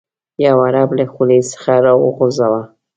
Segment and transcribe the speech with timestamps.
[0.45, 2.61] یو عرب له خولې څخه راوغورځاوه.